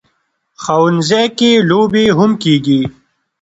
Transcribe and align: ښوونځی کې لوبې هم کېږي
ښوونځی 0.63 1.25
کې 1.37 1.51
لوبې 1.69 2.05
هم 2.17 2.31
کېږي 2.43 2.81